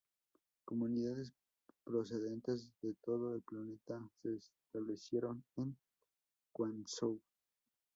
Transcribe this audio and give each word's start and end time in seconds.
Comunidades 0.65 1.31
procedentes 1.83 2.71
de 2.81 2.95
todo 3.03 3.35
el 3.35 3.43
planeta 3.43 4.01
se 4.23 4.33
establecieron 4.33 5.45
en 5.57 5.77
Quanzhou. 6.51 7.21